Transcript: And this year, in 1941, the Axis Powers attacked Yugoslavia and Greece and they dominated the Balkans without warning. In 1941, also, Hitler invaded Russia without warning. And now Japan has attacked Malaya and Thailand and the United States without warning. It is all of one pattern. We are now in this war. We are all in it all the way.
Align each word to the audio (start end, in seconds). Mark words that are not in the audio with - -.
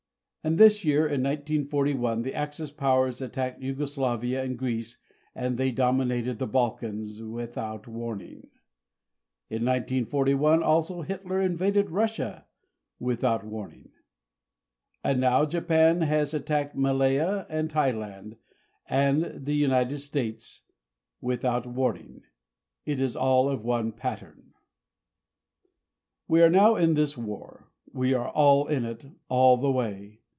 And 0.43 0.57
this 0.57 0.83
year, 0.83 1.05
in 1.05 1.21
1941, 1.21 2.23
the 2.23 2.33
Axis 2.33 2.71
Powers 2.71 3.21
attacked 3.21 3.61
Yugoslavia 3.61 4.43
and 4.43 4.57
Greece 4.57 4.97
and 5.35 5.55
they 5.55 5.69
dominated 5.71 6.39
the 6.39 6.47
Balkans 6.47 7.21
without 7.21 7.87
warning. 7.87 8.47
In 9.51 9.65
1941, 9.65 10.63
also, 10.63 11.03
Hitler 11.03 11.39
invaded 11.41 11.91
Russia 11.91 12.47
without 12.99 13.43
warning. 13.45 13.91
And 15.03 15.21
now 15.21 15.45
Japan 15.45 16.01
has 16.01 16.33
attacked 16.33 16.75
Malaya 16.75 17.45
and 17.47 17.69
Thailand 17.69 18.37
and 18.89 19.45
the 19.45 19.53
United 19.53 19.99
States 19.99 20.63
without 21.21 21.67
warning. 21.67 22.23
It 22.83 22.99
is 22.99 23.15
all 23.15 23.47
of 23.47 23.63
one 23.63 23.91
pattern. 23.91 24.55
We 26.27 26.41
are 26.41 26.49
now 26.49 26.77
in 26.77 26.95
this 26.95 27.15
war. 27.15 27.69
We 27.93 28.15
are 28.15 28.29
all 28.29 28.65
in 28.65 28.85
it 28.85 29.05
all 29.29 29.57
the 29.57 29.71
way. 29.71 30.17